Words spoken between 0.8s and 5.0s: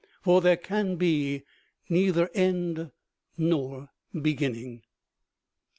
be neither end nor beginning.